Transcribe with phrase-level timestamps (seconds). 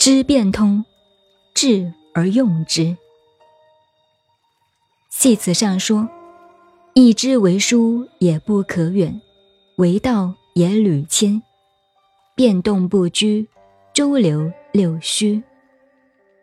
[0.00, 0.82] 知变通，
[1.52, 2.96] 智而用之。
[5.10, 6.08] 系辞上说
[6.96, 9.20] ：“一之为书也不可远，
[9.76, 11.42] 为道也屡迁。
[12.34, 13.46] 变动不居，
[13.92, 15.42] 周流六虚，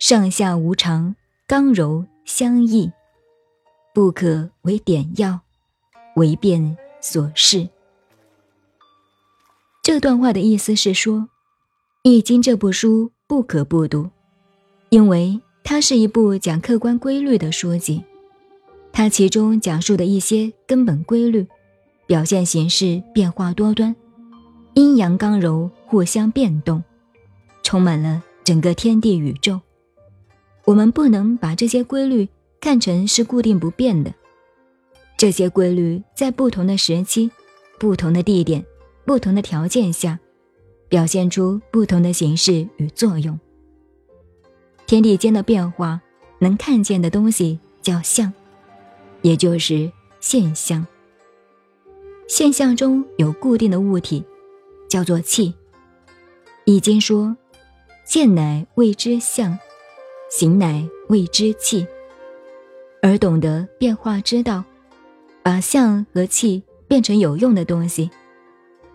[0.00, 1.14] 上下无常，
[1.46, 2.90] 刚柔相异，
[3.94, 5.38] 不可为点要，
[6.16, 7.68] 为变所适。”
[9.80, 11.18] 这段话的意思是说，
[12.02, 14.10] 《易经》这部书不可不读，
[14.90, 18.04] 因为它是一部讲客观规律的书籍。
[18.92, 21.46] 它其中讲述的一些根本规律，
[22.06, 23.96] 表现形式变化多端，
[24.74, 26.84] 阴阳刚柔互相变动，
[27.62, 29.58] 充满了整个天地宇宙。
[30.66, 32.28] 我们不能把这些规律
[32.60, 34.12] 看成是固定不变的，
[35.16, 37.30] 这些规律在不同的时期、
[37.78, 38.64] 不同的地点。
[39.06, 40.18] 不同的条件下，
[40.88, 43.38] 表现出不同的形式与作用。
[44.86, 46.00] 天地间的变化，
[46.38, 48.32] 能看见的东西叫象，
[49.22, 49.90] 也就是
[50.20, 50.86] 现象。
[52.28, 54.24] 现象中有固定的物体，
[54.88, 55.54] 叫做气。
[56.64, 57.36] 易经说
[58.06, 59.58] ：“见乃谓之象，
[60.30, 61.86] 行乃谓之气。”
[63.02, 64.64] 而懂得变化之道，
[65.42, 68.10] 把象和气变成有用的东西。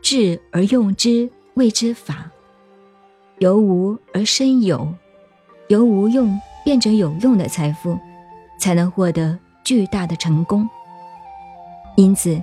[0.01, 1.29] 智而用之，
[1.59, 2.31] 谓之法。
[3.39, 4.93] 由无而生有，
[5.67, 7.99] 由无用变成有用的财富，
[8.57, 10.67] 才能获得巨大的成功。
[11.97, 12.41] 因此，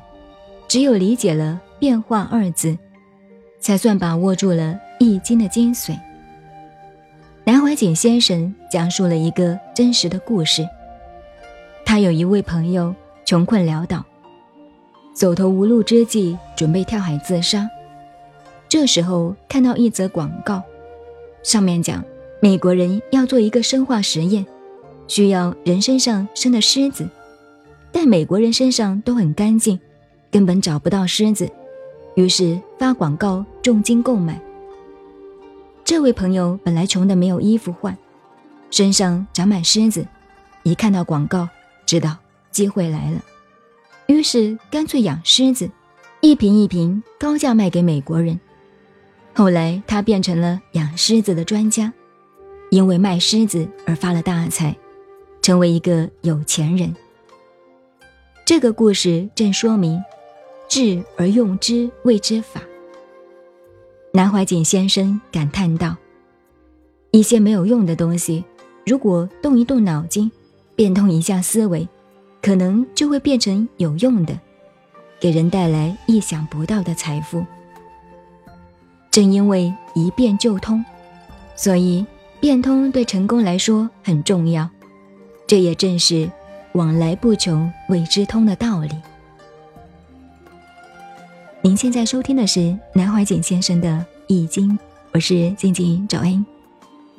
[0.69, 2.77] 只有理解了“变化”二字，
[3.58, 5.98] 才算把握住了《易经》的精髓。
[7.45, 10.69] 南怀瑾先生讲述了一个真实的故事：
[11.86, 14.05] 他有一位朋友穷困潦倒。
[15.14, 17.67] 走投无路之际，准备跳海自杀。
[18.69, 20.62] 这时候看到一则广告，
[21.42, 22.05] 上面讲
[22.40, 24.45] 美国人要做一个生化实验，
[25.07, 27.08] 需要人身上生的虱子，
[27.92, 29.79] 但美国人身上都很干净，
[30.33, 31.48] 根本找不到虱子。
[32.17, 34.40] 于是发广告，重金购买。
[35.85, 37.96] 这位朋友本来穷的没有衣服换，
[38.70, 40.05] 身上长满虱子，
[40.64, 41.48] 一看到广告，
[41.86, 42.17] 知道
[42.51, 43.23] 机会来了。
[44.08, 45.70] 于是干脆养狮子，
[46.20, 48.40] 一瓶一瓶高价卖给美国人。
[49.36, 51.92] 后来他变成了养狮子的专家，
[52.70, 54.74] 因为卖狮子而发了大财，
[55.42, 56.97] 成为一个有钱人。
[58.46, 60.02] 这个故事正说明，
[60.69, 62.63] 智而用之谓之法。
[64.14, 65.95] 南怀瑾先生感叹道
[67.13, 68.42] ：“一些没有用的东西，
[68.86, 70.33] 如果动一动脑筋，
[70.75, 71.86] 变通一下思维。”
[72.41, 74.39] 可能就会变成有用的，
[75.19, 77.45] 给人带来意想不到的财富。
[79.16, 80.84] 正因为一变就通，
[81.54, 82.04] 所以
[82.38, 84.68] 变通对成功来说很重要。
[85.46, 86.30] 这也正是
[86.72, 88.90] 往来不穷谓之通的道理。
[91.62, 93.88] 您现在收听的是南怀瑾先生的
[94.27, 94.70] 《易经》，
[95.12, 96.44] 我是静静找恩，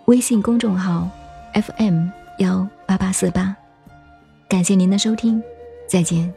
[0.06, 1.10] 微信公众号
[1.56, 3.56] FM 幺八八四八。
[4.48, 5.42] 感谢您的收听，
[5.90, 6.32] 再见。